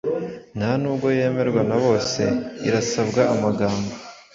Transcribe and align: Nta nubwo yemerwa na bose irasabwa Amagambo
Nta 0.57 0.71
nubwo 0.81 1.07
yemerwa 1.17 1.61
na 1.69 1.77
bose 1.83 2.21
irasabwa 2.67 3.21
Amagambo 3.33 3.91